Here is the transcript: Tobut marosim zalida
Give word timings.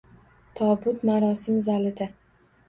Tobut 0.59 1.05
marosim 1.09 1.61
zalida 1.69 2.09